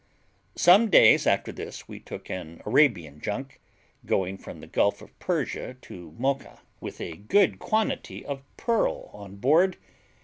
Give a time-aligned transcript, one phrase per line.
[0.55, 3.61] Some days after this we took an Arabian junk,
[4.03, 9.35] going from the Gulf of Persia to Mocha, with a good quantity of pearl on
[9.35, 9.77] board.